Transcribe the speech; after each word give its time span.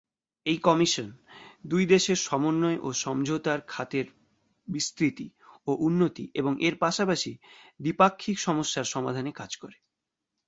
এই 0.45 0.57
কমিশন, 0.61 1.07
দুই 1.65 1.83
দেশের 1.85 2.19
সমন্বয় 2.21 2.77
ও 2.81 2.89
সমঝোতার 2.95 3.59
খাতের 3.67 4.05
বিস্তৃতি 4.67 5.27
ও 5.67 5.71
উন্নতি 5.79 6.25
এবং 6.33 6.53
এর 6.61 6.75
পাশাপাশি 6.77 7.31
দ্বিপাক্ষিক 7.79 8.37
সমস্যার 8.39 8.85
সমাধানে 8.85 9.31
কাজ 9.31 9.51
করে। 9.57 9.77